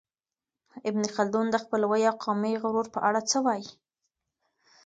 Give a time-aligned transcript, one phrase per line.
[0.89, 3.69] ابن خلدون د خپلوۍ او قومي غرور په اړه څه وايي؟